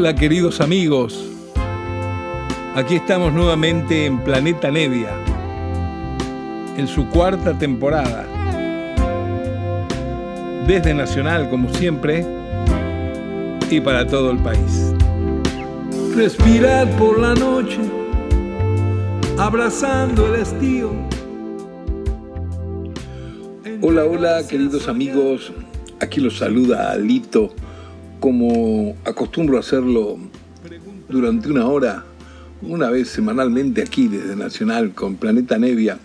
[0.00, 1.22] hola queridos amigos.
[2.74, 5.10] Aquí estamos nuevamente en Planeta Nevia,
[6.78, 8.24] en su cuarta temporada.
[10.66, 12.24] Desde Nacional, como siempre,
[13.70, 14.94] y para todo el país.
[16.16, 17.80] Respirar por la noche,
[19.36, 20.92] abrazando el estío.
[23.82, 25.52] Hola, hola queridos amigos.
[26.00, 27.52] Aquí los saluda Alito
[28.20, 30.18] como acostumbro hacerlo
[31.08, 32.04] durante una hora,
[32.62, 35.98] una vez semanalmente aquí desde Nacional con Planeta Nevia,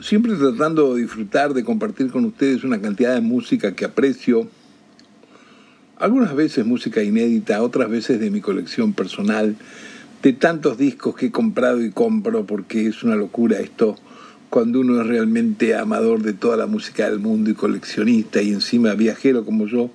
[0.00, 4.48] siempre tratando de disfrutar, de compartir con ustedes una cantidad de música que aprecio,
[5.98, 9.56] algunas veces música inédita, otras veces de mi colección personal,
[10.22, 13.96] de tantos discos que he comprado y compro, porque es una locura esto
[14.54, 18.94] cuando uno es realmente amador de toda la música del mundo y coleccionista y encima
[18.94, 19.90] viajero como yo,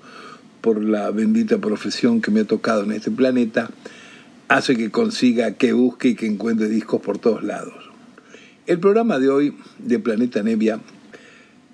[0.62, 3.70] por la bendita profesión que me ha tocado en este planeta,
[4.48, 7.74] hace que consiga, que busque y que encuentre discos por todos lados.
[8.66, 10.80] El programa de hoy de Planeta Nevia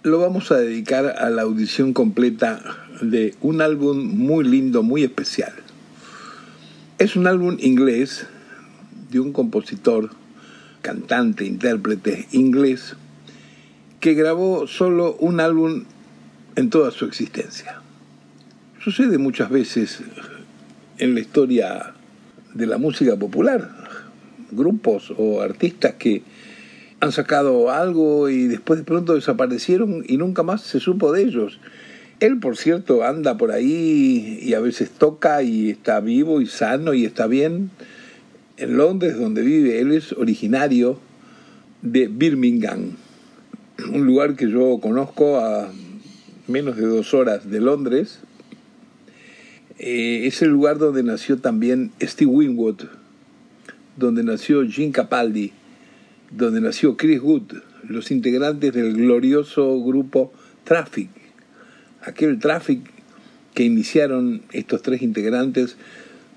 [0.04, 2.62] lo vamos a dedicar a la audición completa
[3.02, 5.54] de un álbum muy lindo, muy especial.
[7.00, 8.28] Es un álbum inglés
[9.10, 10.12] de un compositor,
[10.82, 12.96] cantante, intérprete inglés,
[14.00, 15.86] que grabó solo un álbum
[16.56, 17.82] en toda su existencia.
[18.86, 20.04] Sucede muchas veces
[21.00, 21.96] en la historia
[22.54, 23.72] de la música popular,
[24.52, 26.22] grupos o artistas que
[27.00, 31.60] han sacado algo y después de pronto desaparecieron y nunca más se supo de ellos.
[32.20, 36.94] Él, por cierto, anda por ahí y a veces toca y está vivo y sano
[36.94, 37.72] y está bien.
[38.58, 41.00] En Londres, donde vive, él es originario
[41.82, 42.92] de Birmingham,
[43.92, 45.72] un lugar que yo conozco a
[46.48, 48.20] menos de dos horas de Londres,
[49.78, 52.84] eh, es el lugar donde nació también Steve Winwood,
[53.98, 55.52] donde nació Gene Capaldi,
[56.32, 57.54] donde nació Chris Wood,
[57.88, 61.10] los integrantes del glorioso grupo Traffic.
[62.02, 62.80] Aquel Traffic
[63.54, 65.78] que iniciaron estos tres integrantes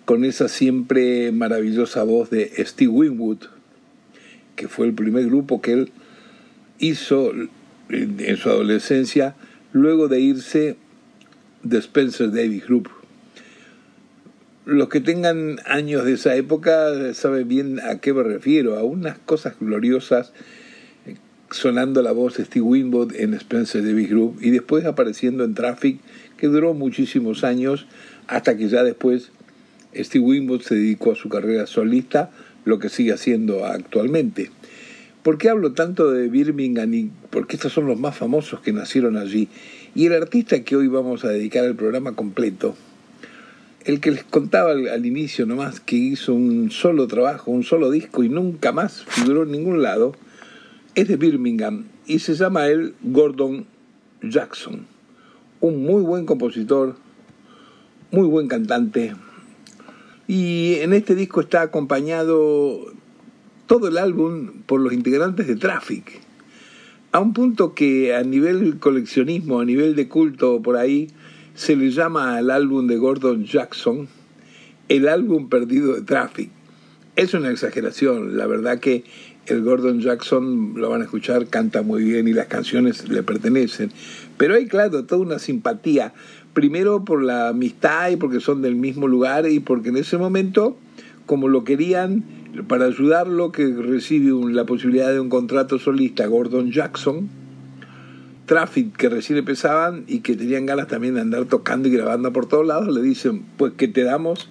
[0.04, 3.38] con esa siempre maravillosa voz de Steve Winwood,
[4.56, 5.92] que fue el primer grupo que él
[6.78, 7.32] hizo
[7.90, 9.36] en su adolescencia,
[9.72, 10.76] luego de irse
[11.62, 12.97] de Spencer Davis Group
[14.68, 19.16] los que tengan años de esa época saben bien a qué me refiero, a unas
[19.18, 20.34] cosas gloriosas
[21.06, 21.14] eh,
[21.50, 26.00] sonando la voz de Steve Winwood en Spencer Davis Group y después apareciendo en Traffic,
[26.36, 27.86] que duró muchísimos años,
[28.26, 29.30] hasta que ya después
[29.96, 32.30] Steve Winwood se dedicó a su carrera solista,
[32.66, 34.50] lo que sigue haciendo actualmente.
[35.22, 37.10] ¿Por qué hablo tanto de Birmingham?
[37.30, 39.48] Porque estos son los más famosos que nacieron allí.
[39.94, 42.76] Y el artista que hoy vamos a dedicar el programa completo,
[43.84, 48.22] el que les contaba al, inicio nomás que hizo un solo trabajo, un solo disco
[48.22, 50.12] y nunca más figuró en ningún lado,
[50.94, 53.66] es de Birmingham y se llama él Gordon
[54.22, 54.86] Jackson.
[55.60, 56.96] Un muy buen compositor,
[58.10, 59.14] muy buen cantante.
[60.26, 62.92] Y en este disco está acompañado
[63.66, 66.20] todo el álbum por los integrantes de Traffic.
[67.12, 71.08] A un punto que a nivel coleccionismo, a nivel de culto por ahí,
[71.58, 74.06] se le llama al álbum de Gordon Jackson
[74.88, 76.50] el álbum perdido de Traffic.
[77.16, 79.02] Es una exageración, la verdad que
[79.46, 83.90] el Gordon Jackson, lo van a escuchar, canta muy bien y las canciones le pertenecen.
[84.36, 86.12] Pero hay, claro, toda una simpatía.
[86.52, 90.78] Primero por la amistad y porque son del mismo lugar y porque en ese momento,
[91.26, 92.22] como lo querían,
[92.68, 97.28] para ayudarlo, que recibe la posibilidad de un contrato solista, Gordon Jackson,
[98.48, 102.46] Traffic que recién empezaban y que tenían ganas también de andar tocando y grabando por
[102.46, 104.48] todos lados, le dicen, pues que te damos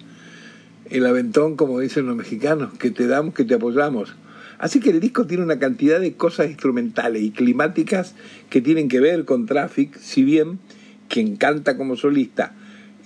[0.88, 4.14] el aventón, como dicen los mexicanos, que te damos, que te apoyamos.
[4.58, 8.14] Así que el disco tiene una cantidad de cosas instrumentales y climáticas
[8.48, 10.60] que tienen que ver con Traffic, si bien
[11.08, 12.54] quien canta como solista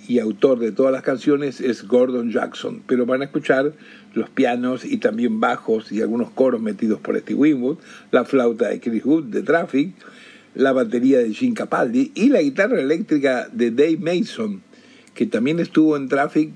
[0.07, 3.73] y autor de todas las canciones es Gordon Jackson, pero van a escuchar
[4.13, 7.77] los pianos y también bajos y algunos coros metidos por Steve Winwood,
[8.11, 9.95] la flauta de Chris Wood de Traffic,
[10.55, 14.61] la batería de Gene Capaldi y la guitarra eléctrica de Dave Mason,
[15.13, 16.51] que también estuvo en Traffic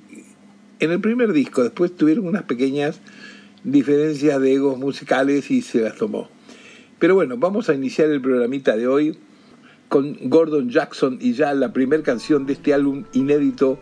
[0.80, 1.64] en el primer disco.
[1.64, 3.00] Después tuvieron unas pequeñas
[3.64, 6.30] diferencias de egos musicales y se las tomó.
[7.00, 9.18] Pero bueno, vamos a iniciar el programita de hoy
[9.88, 13.80] con Gordon Jackson y ya la primera canción de este álbum inédito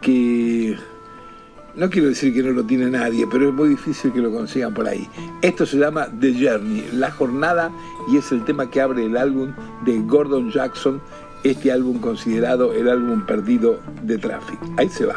[0.00, 0.76] que
[1.74, 4.74] no quiero decir que no lo tiene nadie, pero es muy difícil que lo consigan
[4.74, 5.08] por ahí.
[5.42, 7.70] Esto se llama The Journey, La Jornada,
[8.10, 9.52] y es el tema que abre el álbum
[9.84, 11.00] de Gordon Jackson,
[11.44, 14.58] este álbum considerado el álbum perdido de Traffic.
[14.76, 15.16] Ahí se va.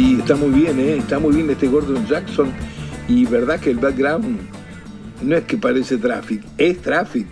[0.00, 0.96] Está muy bien, ¿eh?
[0.96, 2.50] está muy bien este Gordon Jackson.
[3.08, 4.38] Y verdad que el background
[5.22, 7.26] no es que parece Traffic, es Traffic.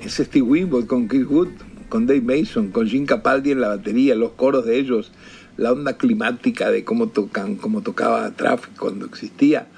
[0.00, 1.48] Es Steve Winwood con Chris Wood,
[1.88, 5.12] con Dave Mason, con Jim Capaldi en la batería, los coros de ellos,
[5.56, 9.68] la onda climática de cómo tocan, cómo tocaba Traffic cuando existía.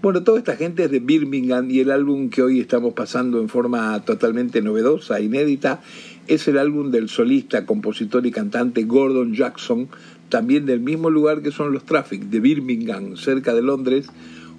[0.00, 3.48] Bueno, toda esta gente es de Birmingham y el álbum que hoy estamos pasando en
[3.48, 5.80] forma totalmente novedosa, inédita,
[6.28, 9.88] es el álbum del solista, compositor y cantante Gordon Jackson,
[10.28, 14.08] también del mismo lugar que son los Traffic, de Birmingham, cerca de Londres,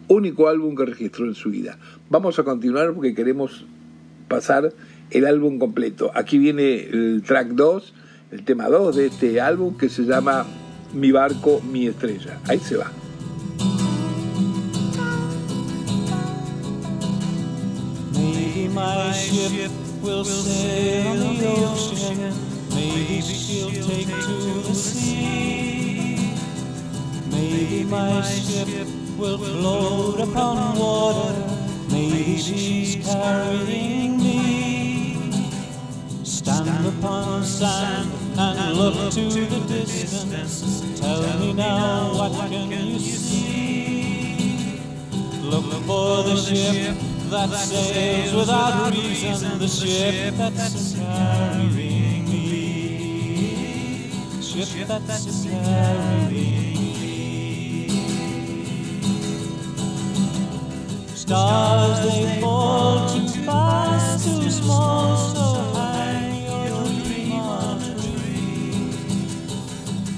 [0.08, 1.78] único álbum que registró en su vida.
[2.10, 3.66] Vamos a continuar porque queremos
[4.28, 4.74] pasar
[5.12, 6.12] el álbum completo.
[6.16, 7.94] Aquí viene el track 2,
[8.32, 10.46] el tema 2 de este álbum que se llama
[10.94, 12.40] Mi barco, mi estrella.
[12.48, 12.92] Ahí se va.
[22.79, 26.31] Maybe she'll take to the sea.
[27.29, 31.36] Maybe my ship will float upon water.
[31.91, 35.43] Maybe she's carrying me.
[36.24, 41.00] Stand upon sand and look to the distance.
[41.01, 44.79] Tell me now, what can you see?
[45.41, 46.95] Look for the ship
[47.29, 51.88] that sails without reason, the ship that's carrying.
[54.66, 56.75] Ship that's carrying.
[61.16, 65.44] Stars they fall too fast, too small, so
[65.80, 68.92] hang your dream on a tree.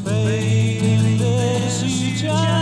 [0.04, 2.61] Failing this, you just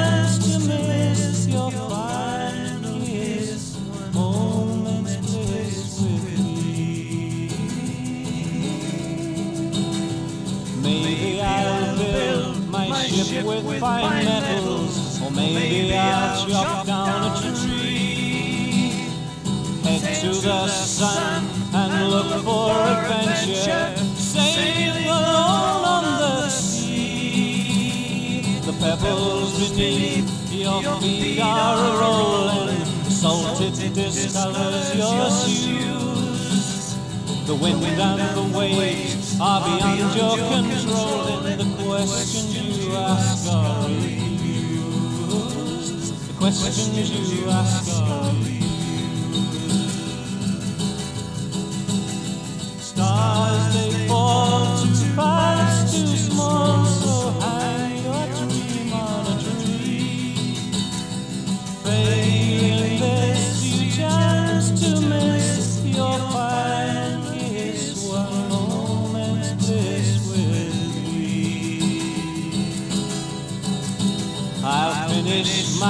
[15.39, 19.09] maybe I'll chop down a tree.
[19.83, 21.43] Head to the sun
[21.73, 27.99] and look for adventure, sailing alone on the sea.
[28.65, 36.95] The pebbles beneath your feet are rolling, salted discolors your shoes.
[37.47, 43.89] The wind and the waves are beyond your control, and the questions you ask are
[46.51, 48.33] questions you ask are
[52.81, 56.78] Stars they fall too fast, too small,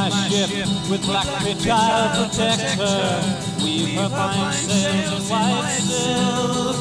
[0.09, 3.63] my ship with black pitch, I'll protect her.
[3.63, 6.75] Weave her fine sails in white silk.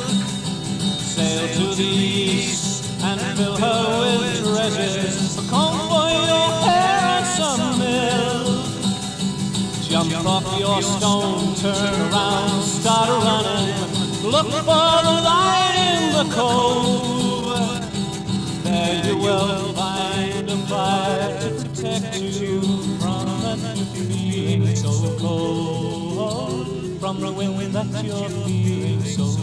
[1.14, 5.38] Sail to the east and fill her with treasures.
[5.38, 8.68] A comb for your hair and some milk.
[9.88, 13.75] Jump off your stone, turn around, start running.
[14.23, 17.38] Look for the light in the cove.
[18.64, 22.77] There you will find a fire to protect you
[24.92, 27.00] so cold.
[27.00, 29.38] From the wind that you're feeling so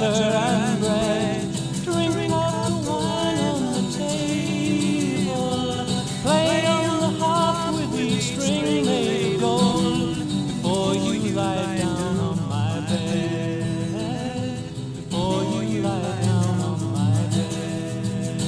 [0.00, 1.42] butter and bread,
[1.84, 5.84] drink hot wine on the table,
[6.22, 10.16] play on the harp with each string made gold.
[10.48, 14.56] Before you lie down on my bed,
[14.96, 18.40] before you lie down on my bed.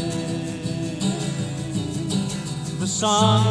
[2.81, 3.42] The songs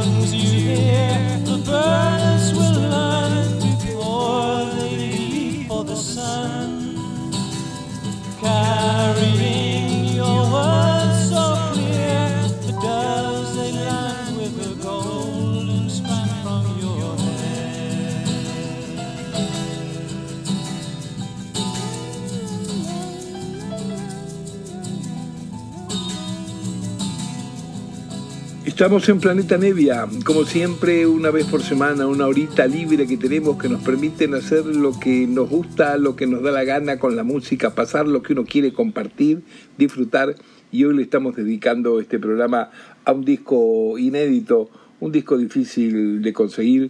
[28.81, 33.61] Estamos en Planeta Nevia, como siempre, una vez por semana, una horita libre que tenemos
[33.61, 37.15] que nos permiten hacer lo que nos gusta, lo que nos da la gana con
[37.15, 39.43] la música, pasar lo que uno quiere compartir,
[39.77, 40.33] disfrutar.
[40.71, 42.71] Y hoy le estamos dedicando este programa
[43.05, 46.89] a un disco inédito, un disco difícil de conseguir,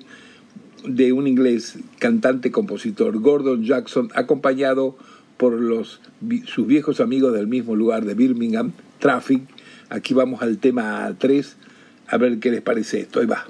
[0.88, 4.96] de un inglés cantante, compositor, Gordon Jackson, acompañado
[5.36, 6.00] por los,
[6.46, 9.42] sus viejos amigos del mismo lugar de Birmingham, Traffic.
[9.90, 11.58] Aquí vamos al tema 3,
[12.12, 13.20] a ver qué les parece esto.
[13.20, 13.46] Ahí va.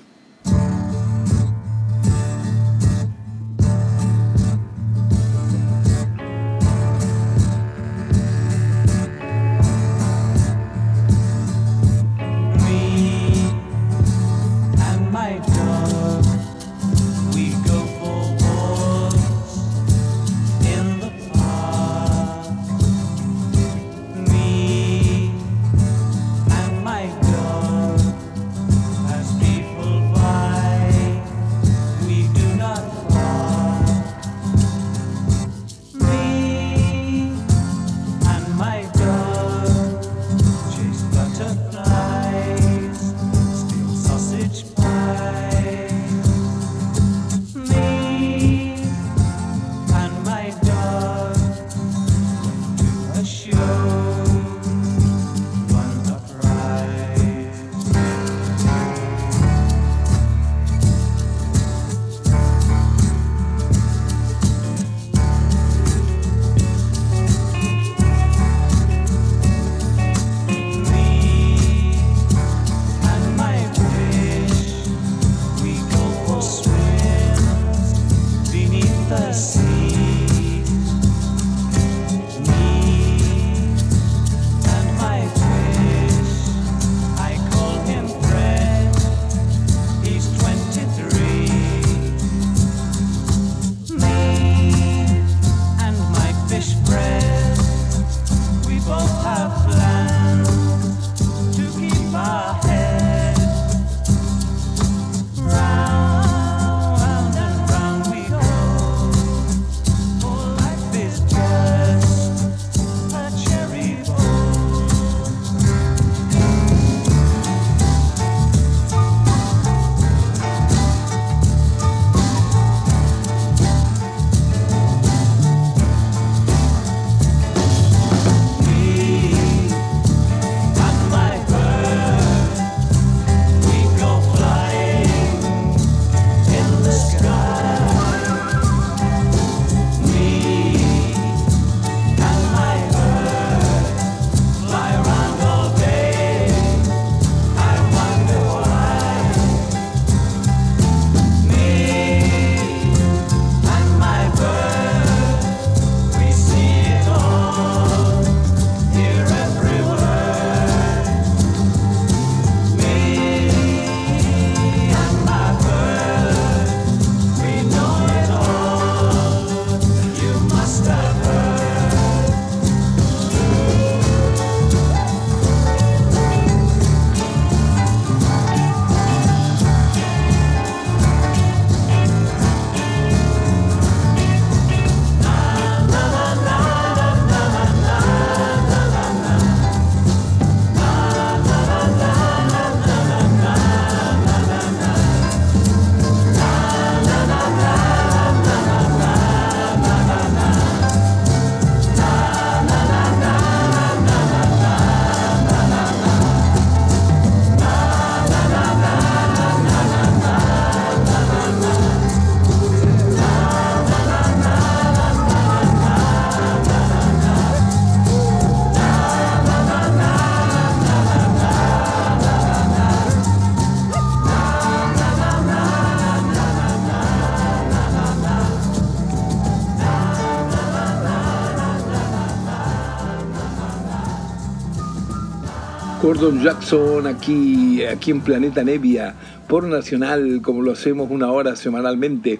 [236.12, 239.16] Gordon Jackson aquí, aquí en Planeta Nevia,
[239.48, 242.38] por Nacional, como lo hacemos una hora semanalmente.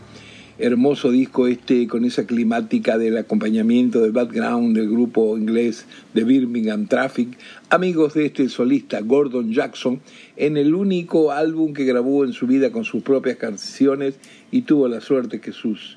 [0.60, 6.88] Hermoso disco este con esa climática del acompañamiento del background del grupo inglés de Birmingham
[6.88, 7.30] Traffic,
[7.70, 10.02] amigos de este solista Gordon Jackson,
[10.36, 14.16] en el único álbum que grabó en su vida con sus propias canciones
[14.52, 15.96] y tuvo la suerte que sus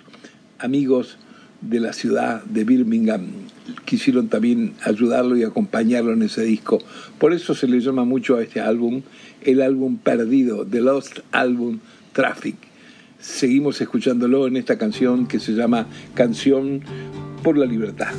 [0.60, 1.18] amigos
[1.60, 3.22] de la ciudad de Birmingham
[3.84, 6.78] quisieron también ayudarlo y acompañarlo en ese disco.
[7.18, 9.02] Por eso se le llama mucho a este álbum
[9.42, 11.80] el álbum perdido, The Lost Album
[12.12, 12.56] Traffic.
[13.20, 16.82] Seguimos escuchándolo en esta canción que se llama Canción
[17.42, 18.12] por la Libertad.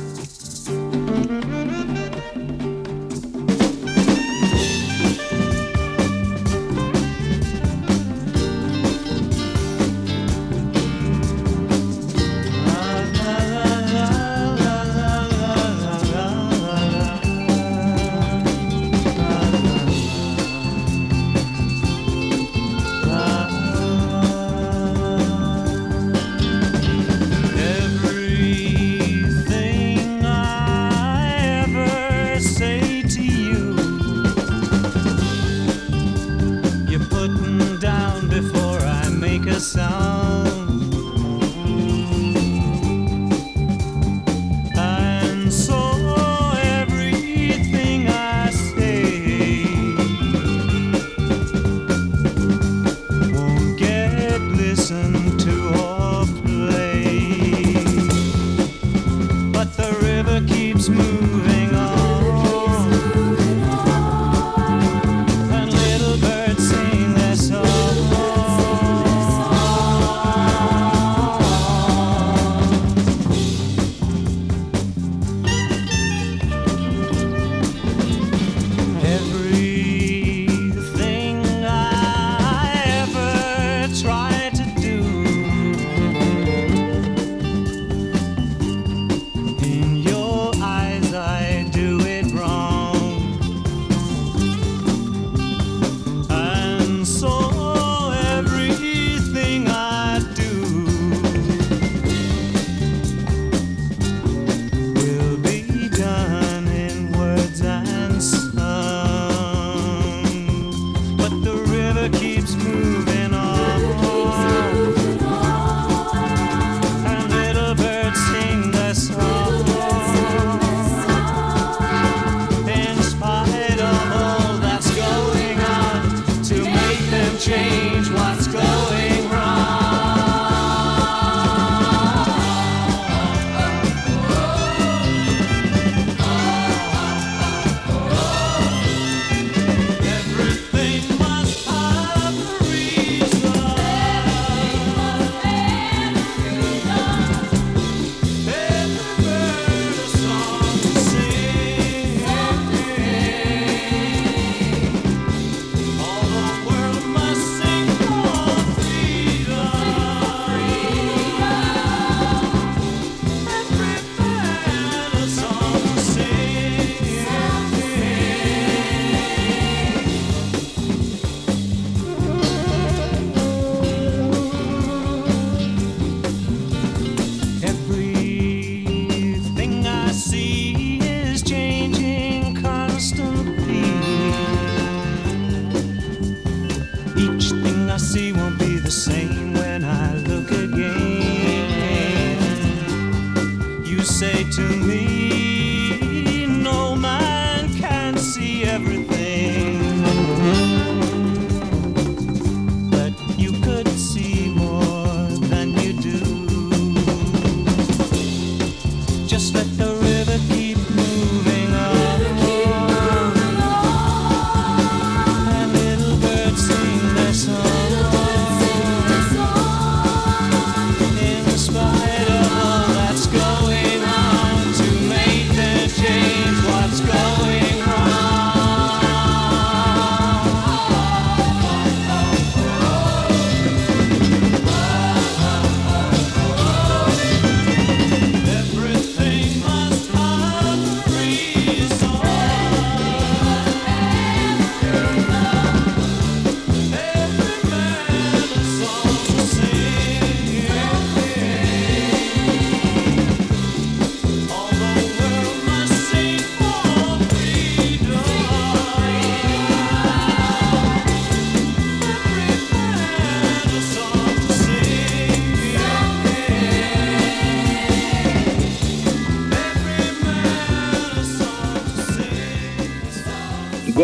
[60.90, 61.45] mesmo.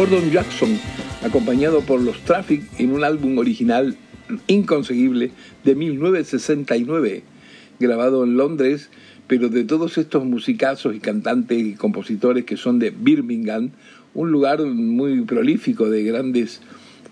[0.03, 0.81] Gordon Jackson,
[1.23, 3.97] acompañado por los Traffic en un álbum original
[4.49, 5.31] inconseguible
[5.63, 7.23] de 1969,
[7.79, 8.91] grabado en Londres,
[9.29, 13.71] pero de todos estos musicazos y cantantes y compositores que son de Birmingham,
[14.13, 16.63] un lugar muy prolífico de grandes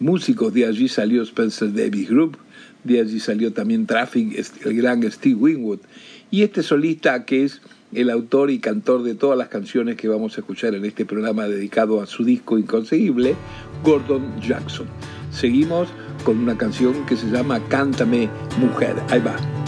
[0.01, 2.39] músicos, de allí salió Spencer Davis Group,
[2.83, 5.79] de allí salió también Traffic, el gran Steve Winwood,
[6.33, 10.37] y este solista que es el autor y cantor de todas las canciones que vamos
[10.37, 13.35] a escuchar en este programa dedicado a su disco inconseguible,
[13.83, 14.87] Gordon Jackson.
[15.33, 15.89] Seguimos
[16.25, 18.97] con una canción que se llama Cántame Mujer.
[19.09, 19.60] Ahí va.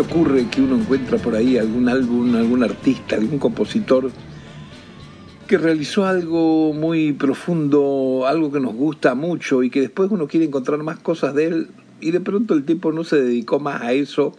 [0.00, 4.10] Ocurre que uno encuentra por ahí algún álbum, algún artista, algún compositor
[5.46, 10.46] que realizó algo muy profundo, algo que nos gusta mucho y que después uno quiere
[10.46, 11.68] encontrar más cosas de él
[12.00, 14.34] y de pronto el tipo no se dedicó más a eso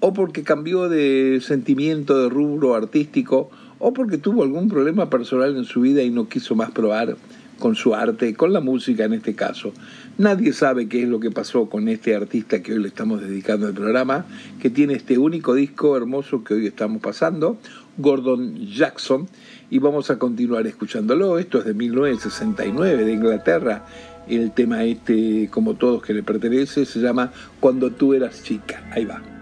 [0.00, 5.64] o porque cambió de sentimiento, de rubro artístico o porque tuvo algún problema personal en
[5.64, 7.16] su vida y no quiso más probar
[7.58, 9.72] con su arte, con la música en este caso.
[10.18, 13.66] Nadie sabe qué es lo que pasó con este artista que hoy le estamos dedicando
[13.66, 14.26] el programa,
[14.60, 17.58] que tiene este único disco hermoso que hoy estamos pasando,
[17.98, 19.28] Gordon Jackson,
[19.70, 21.38] y vamos a continuar escuchándolo.
[21.38, 23.84] Esto es de 1969 de Inglaterra.
[24.28, 28.82] El tema este, como todos que le pertenece, se llama Cuando tú eras chica.
[28.92, 29.33] Ahí va.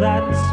[0.00, 0.47] that's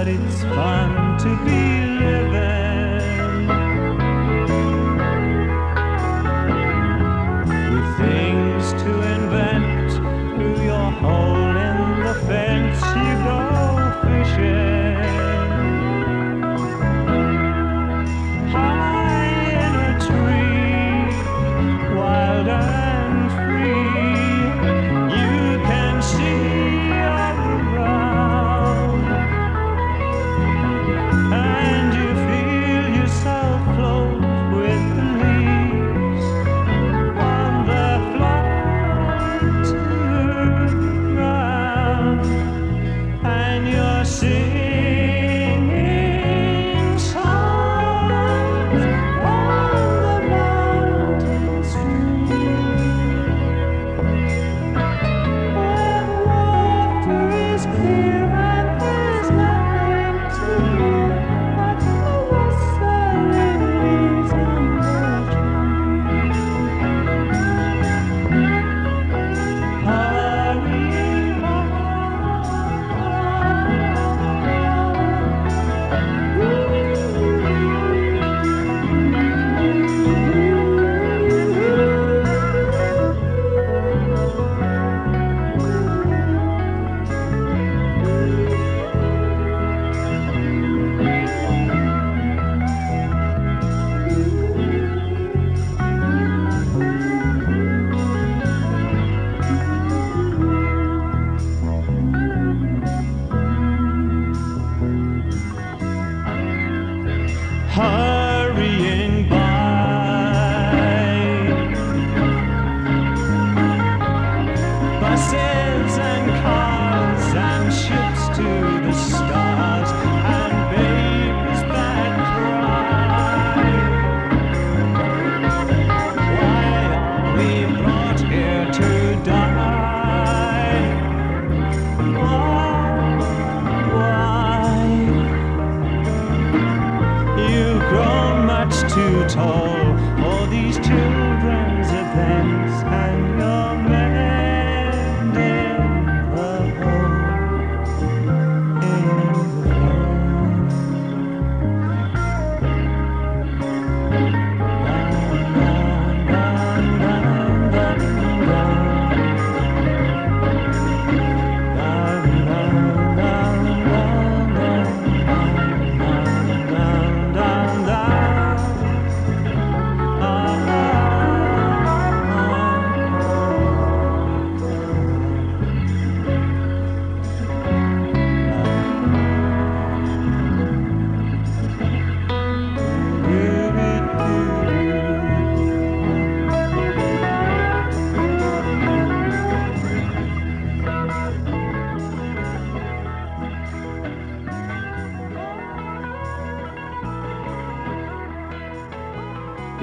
[0.00, 1.69] but it's fun to be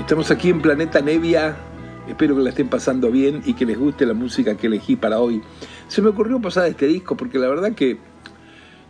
[0.08, 1.58] Estamos aquí en Planeta Nevia.
[2.08, 5.20] Espero que la estén pasando bien y que les guste la música que elegí para
[5.20, 5.42] hoy.
[5.90, 7.98] Se me ocurrió pasar este disco porque la verdad que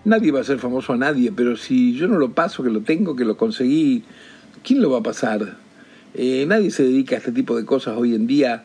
[0.06, 2.82] nadie va a ser famoso a nadie, pero si yo no lo paso, que lo
[2.82, 4.04] tengo, que lo conseguí,
[4.64, 5.58] ¿quién lo va a pasar?
[6.14, 8.64] Eh, nadie se dedica a este tipo de cosas hoy en día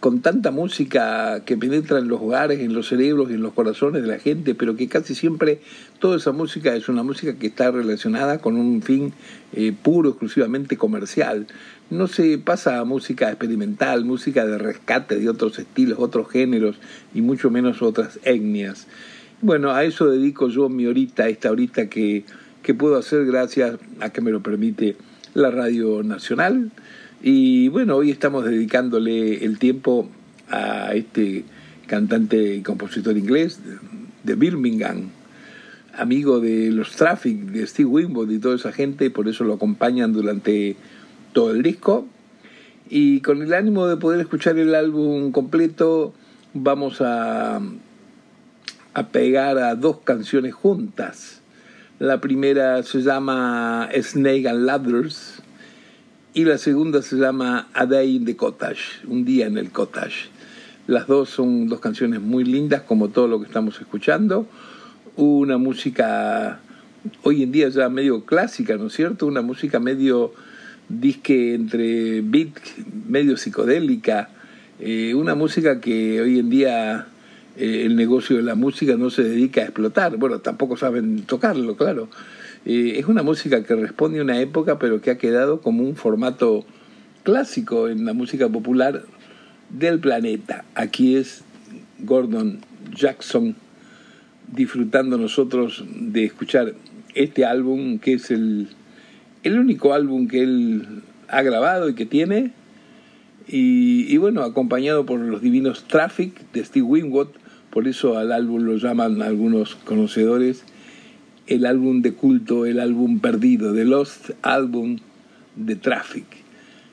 [0.00, 4.02] con tanta música que penetra en los hogares, en los cerebros y en los corazones
[4.02, 5.60] de la gente, pero que casi siempre
[5.98, 9.12] toda esa música es una música que está relacionada con un fin
[9.52, 11.48] eh, puro, exclusivamente comercial.
[11.90, 16.76] No se pasa a música experimental, música de rescate de otros estilos, otros géneros
[17.14, 18.86] y mucho menos otras etnias.
[19.40, 22.24] Bueno, a eso dedico yo mi horita, esta horita que,
[22.62, 24.96] que puedo hacer gracias a que me lo permite
[25.34, 26.72] la Radio Nacional
[27.22, 30.08] y bueno, hoy estamos dedicándole el tiempo
[30.50, 31.44] a este
[31.86, 33.60] cantante y compositor inglés
[34.22, 35.10] de Birmingham,
[35.96, 40.12] amigo de los Traffic, de Steve Winwood y toda esa gente, por eso lo acompañan
[40.12, 40.76] durante
[41.32, 42.06] todo el disco.
[42.88, 46.14] Y con el ánimo de poder escuchar el álbum completo,
[46.54, 47.60] vamos a,
[48.94, 51.40] a pegar a dos canciones juntas.
[51.98, 55.42] La primera se llama Snake and Ladders
[56.32, 60.30] y la segunda se llama A Day in the Cottage, un día en el cottage.
[60.86, 64.46] Las dos son dos canciones muy lindas, como todo lo que estamos escuchando.
[65.16, 66.60] Una música
[67.24, 69.26] hoy en día ya medio clásica, ¿no es cierto?
[69.26, 70.32] Una música medio
[70.88, 72.50] disque entre beat,
[73.08, 74.30] medio psicodélica.
[74.80, 77.06] Eh, una música que hoy en día
[77.56, 80.16] eh, el negocio de la música no se dedica a explotar.
[80.16, 82.08] Bueno, tampoco saben tocarlo, claro
[82.64, 85.96] eh, es una música que responde a una época, pero que ha quedado como un
[85.96, 86.64] formato
[87.22, 89.04] clásico en la música popular
[89.70, 90.64] del planeta.
[90.74, 91.44] Aquí es
[92.00, 92.60] Gordon
[92.94, 93.56] Jackson
[94.52, 96.74] disfrutando nosotros de escuchar
[97.14, 98.68] este álbum, que es el,
[99.48, 102.52] el único álbum que él ha grabado y que tiene.
[103.46, 107.28] Y, y, bueno, acompañado por los divinos Traffic de Steve Winwood,
[107.70, 110.64] por eso al álbum lo llaman algunos conocedores
[111.48, 114.98] el álbum de culto, el álbum perdido, The Lost Album
[115.56, 116.26] de Traffic.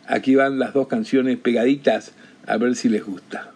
[0.08, 2.14] Aquí van las dos canciones pegaditas,
[2.48, 3.55] a ver si les gusta.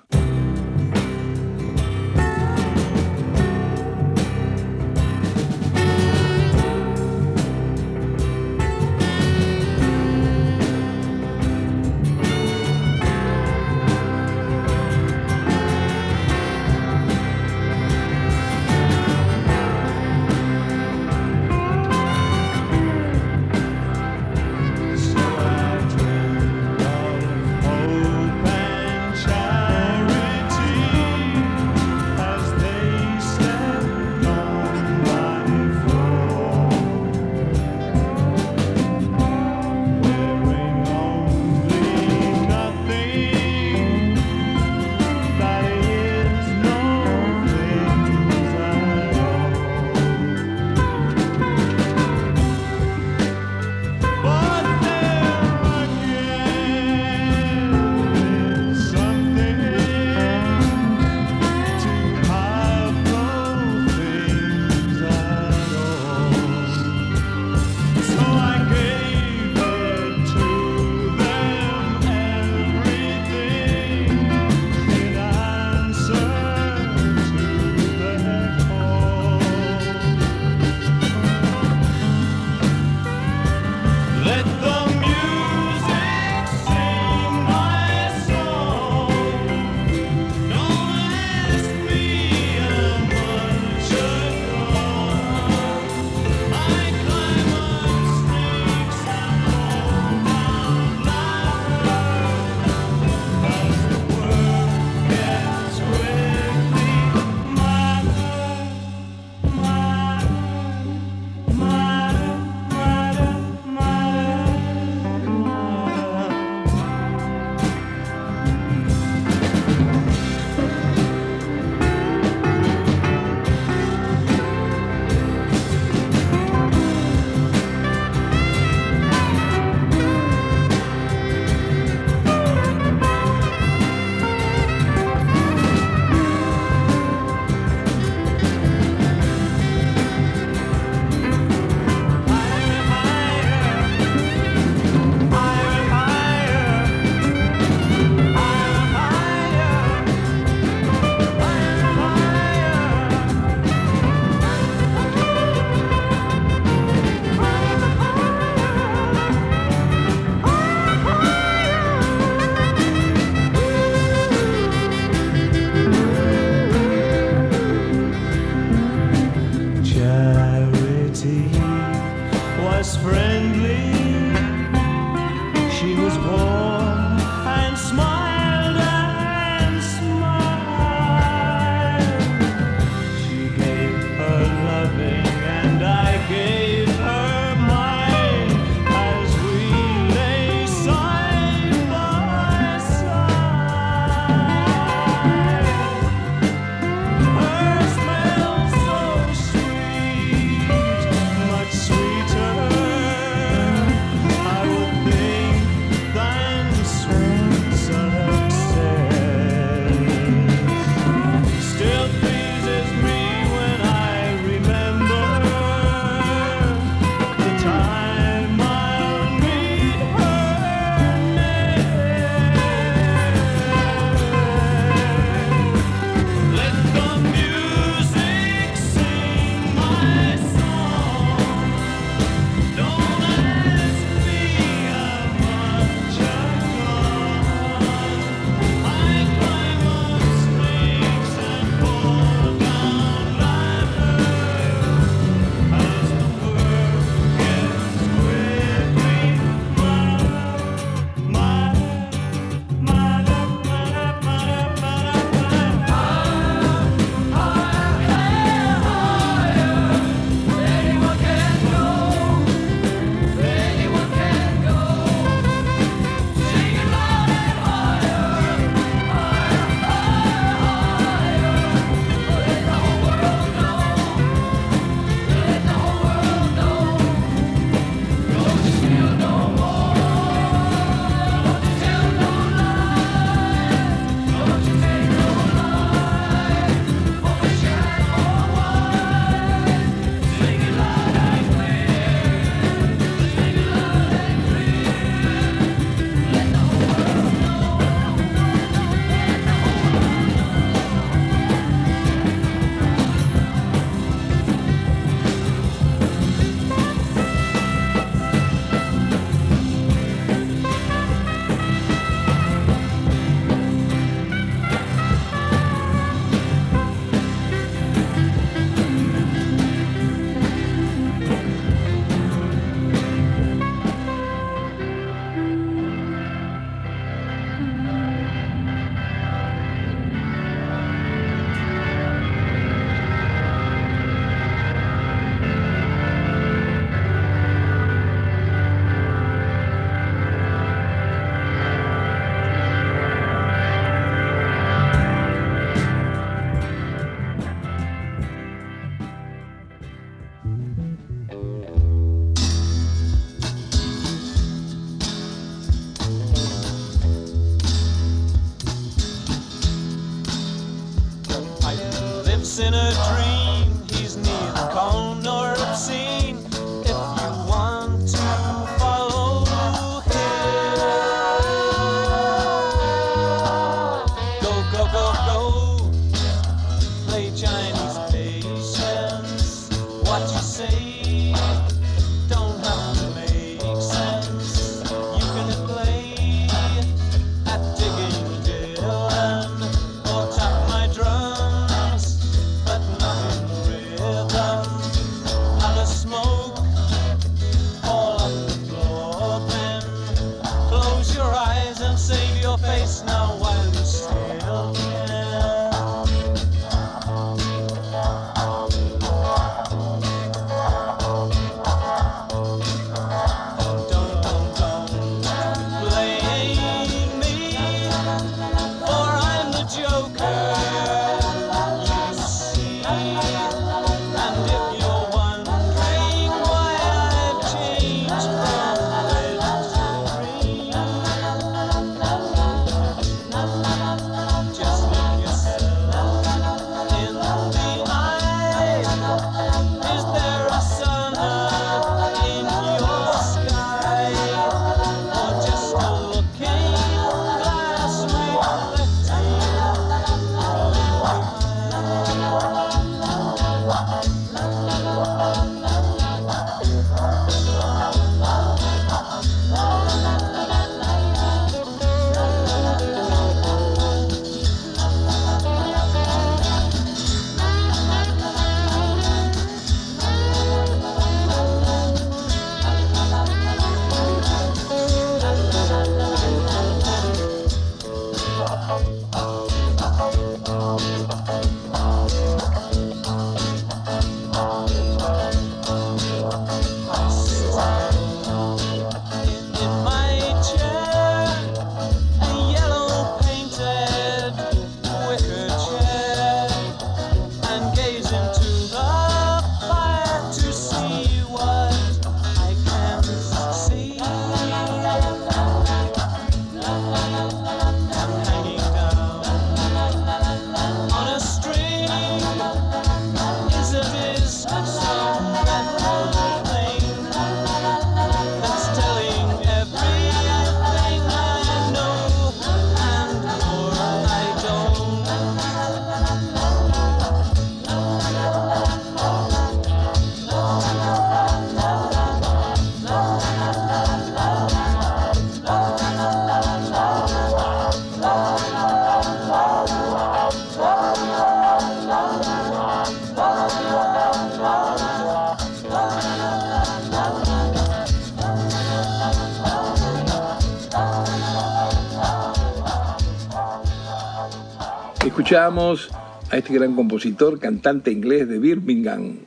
[555.06, 555.90] Escuchábamos
[556.32, 559.18] a este gran compositor, cantante inglés de Birmingham,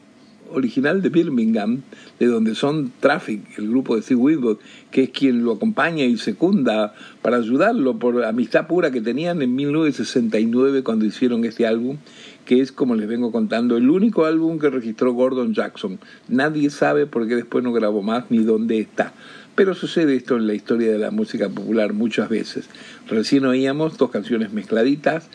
[0.50, 1.82] original de Birmingham,
[2.18, 4.58] de donde son Traffic, el grupo de Steve Winwood,
[4.90, 9.54] que es quien lo acompaña y secunda para ayudarlo por amistad pura que tenían en
[9.54, 11.98] 1969 cuando hicieron este álbum,
[12.44, 15.98] que es, como les vengo contando, el único álbum que registró Gordon Jackson.
[16.28, 19.12] Nadie sabe por qué después no grabó más ni dónde está.
[19.54, 22.68] Pero sucede esto en la historia de la música popular muchas veces.
[23.08, 25.28] Recién oíamos dos canciones mezcladitas,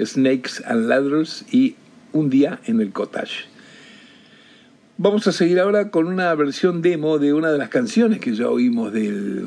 [0.00, 1.76] Snakes and Ladders y
[2.12, 3.46] Un día en el cottage.
[4.98, 8.50] Vamos a seguir ahora con una versión demo de una de las canciones que ya
[8.50, 9.46] oímos del,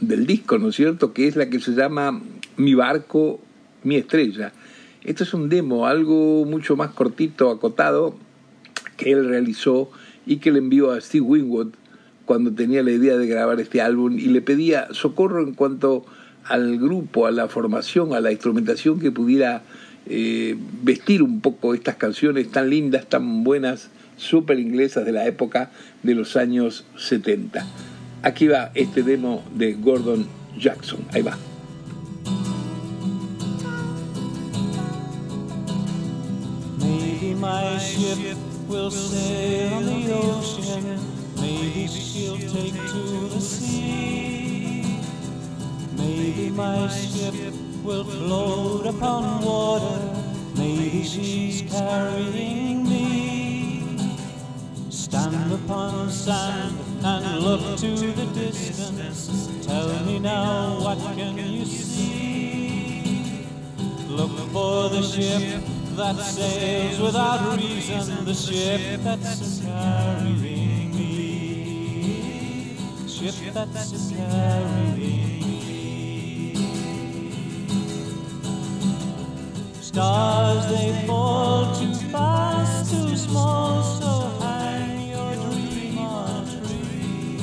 [0.00, 1.12] del disco, ¿no es cierto?
[1.12, 2.22] Que es la que se llama
[2.56, 3.40] Mi barco,
[3.82, 4.52] mi estrella.
[5.08, 8.14] Esto es un demo, algo mucho más cortito, acotado,
[8.98, 9.90] que él realizó
[10.26, 11.68] y que le envió a Steve Winwood
[12.26, 16.04] cuando tenía la idea de grabar este álbum y le pedía socorro en cuanto
[16.44, 19.62] al grupo, a la formación, a la instrumentación que pudiera
[20.04, 23.88] eh, vestir un poco estas canciones tan lindas, tan buenas,
[24.18, 25.70] súper inglesas de la época
[26.02, 27.64] de los años 70.
[28.24, 30.26] Aquí va este demo de Gordon
[30.58, 31.00] Jackson.
[31.14, 31.38] Ahí va.
[37.48, 38.36] My ship
[38.68, 40.84] will sail on the ocean.
[41.40, 45.00] Maybe she'll take to the sea.
[45.96, 47.34] Maybe my ship
[47.82, 49.98] will float upon water.
[50.56, 53.96] Maybe she's carrying me.
[54.90, 59.48] Stand upon sand and look to the distance.
[59.66, 63.46] Tell me now, what can you see?
[64.06, 72.76] Look for the ship that sails without reason, the ship that's carrying me,
[73.08, 76.54] ship that's carrying me.
[79.80, 87.42] Stars they fall too fast, too small, so hang your dream on a tree.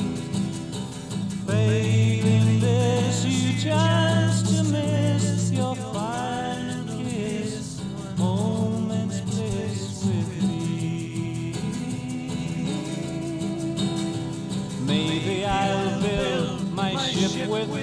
[1.46, 3.95] Failing this, you chance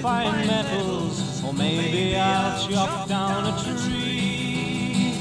[0.04, 5.16] fine metals, or maybe I'll chop down a tree.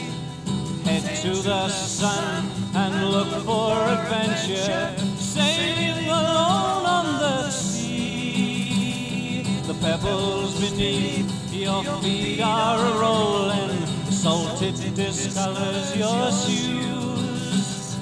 [0.84, 9.44] Head to the sun and look for adventure, sailing alone on the sea.
[9.68, 17.96] The pebbles beneath your feet are a rolling, salted discolors your shoes.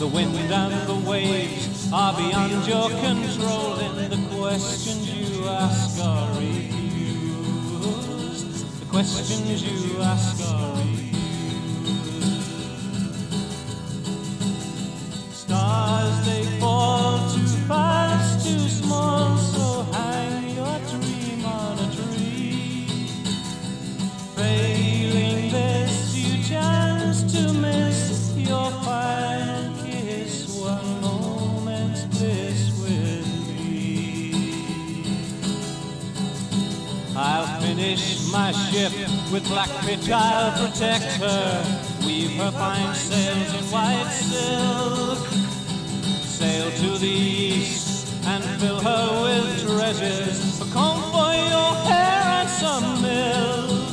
[0.00, 6.28] The wind and the waves are beyond your control, and the questions you ask are
[6.38, 6.80] refused.
[8.80, 11.14] The questions you ask are refused.
[15.32, 16.28] Stars
[37.84, 38.92] finish my ship
[39.30, 41.46] with black pitch, I'll protect her.
[42.06, 45.18] Weave her fine sails in white silk.
[46.38, 50.60] Sail to the east and fill her with treasures.
[50.62, 53.90] A comb for your hair and some milk.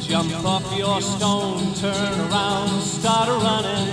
[0.00, 3.92] Jump off your stone, turn around, start running.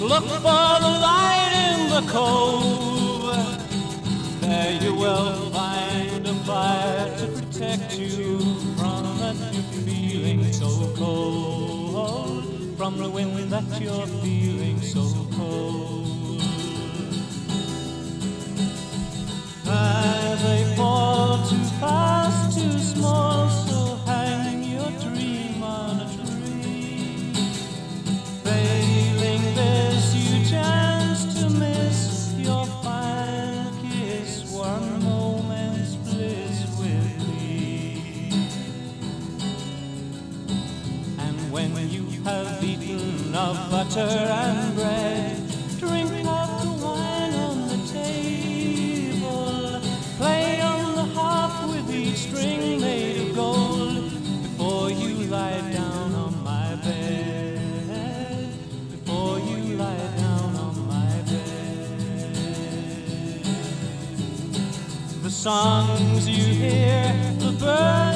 [0.00, 3.18] Look for the light in the cove.
[4.40, 7.37] There you will find a fire to
[7.68, 8.38] protect you
[8.78, 12.76] from that you're feeling so cold.
[12.78, 15.04] From the wind that you're feeling so
[15.36, 16.40] cold.
[19.66, 23.37] As they fall too fast, too small,
[43.88, 45.36] butter and bread,
[45.78, 49.80] drink of the wine on the table,
[50.18, 54.10] play on the harp with each string made of gold
[54.42, 58.50] before you lie down on my bed.
[58.90, 62.64] Before you lie down on my bed.
[65.22, 68.07] The songs you hear, the birds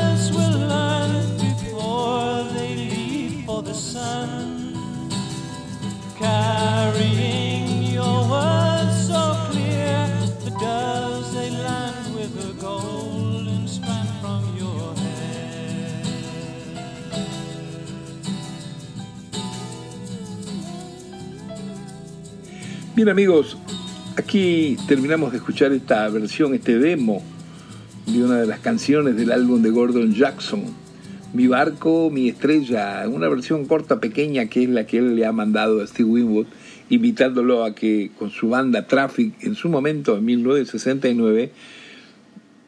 [6.23, 10.07] Carrying your words so clear,
[10.45, 16.03] the doves they land with a golden strand from your hair.
[22.95, 23.57] Bien amigos,
[24.17, 27.21] aquí terminamos de escuchar esta versión, este demo
[28.07, 30.67] de una de las canciones del álbum de Gordon Jackson,
[31.35, 35.33] Mi barco, mi estrella, una versión corta, pequeña, que es la que él le ha
[35.33, 36.47] mandado a Steve Winwood,
[36.91, 41.51] invitándolo a que con su banda Traffic, en su momento, en 1969,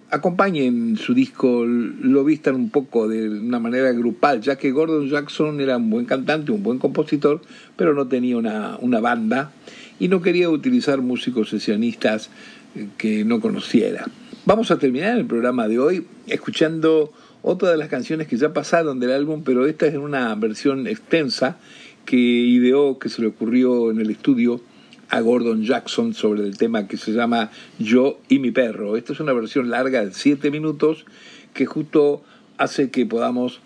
[0.09, 5.61] acompañen su disco, lo vistan un poco de una manera grupal, ya que Gordon Jackson
[5.61, 7.43] era un buen cantante, un buen compositor,
[7.77, 9.53] pero no tenía una, una banda
[10.01, 12.31] y no quería utilizar músicos sesionistas
[12.77, 14.07] eh, que no conociera.
[14.47, 17.13] Vamos a terminar el programa de hoy escuchando
[17.47, 21.59] otra de las canciones que ya pasaron del álbum, pero esta es una versión extensa
[22.07, 24.63] que ideó, que se le ocurrió en el estudio
[25.11, 28.97] a Gordon Jackson sobre el tema que se llama Yo y mi perro.
[28.97, 31.05] Esta es una versión larga de 7 minutos
[31.53, 32.23] que justo
[32.57, 33.61] hace que podamos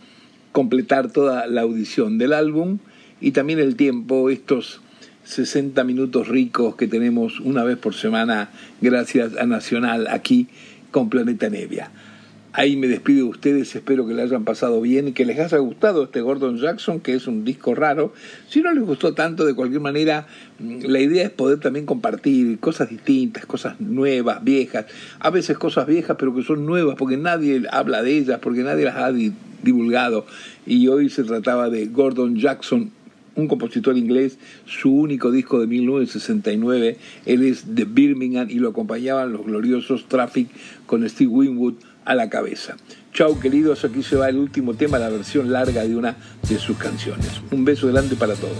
[0.50, 2.78] completar toda la audición del álbum
[3.20, 4.80] y también el tiempo, estos
[5.22, 8.50] 60 minutos ricos que tenemos una vez por semana
[8.80, 10.48] gracias a Nacional aquí
[10.90, 11.92] con Planeta Nevia.
[12.54, 15.58] Ahí me despido de ustedes, espero que le hayan pasado bien y que les haya
[15.58, 18.14] gustado este Gordon Jackson, que es un disco raro.
[18.48, 20.26] Si no les gustó tanto, de cualquier manera,
[20.58, 24.86] la idea es poder también compartir cosas distintas, cosas nuevas, viejas,
[25.20, 28.86] a veces cosas viejas, pero que son nuevas porque nadie habla de ellas, porque nadie
[28.86, 29.12] las ha
[29.62, 30.24] divulgado.
[30.66, 32.92] Y hoy se trataba de Gordon Jackson
[33.38, 34.36] un compositor inglés,
[34.66, 40.48] su único disco de 1969, él es de Birmingham y lo acompañaban los gloriosos Traffic
[40.86, 41.74] con Steve Winwood
[42.08, 42.74] a la cabeza.
[43.12, 46.16] Chau queridos, aquí se va el último tema, la versión larga de una
[46.48, 47.28] de sus canciones.
[47.50, 48.56] Un beso grande para todos.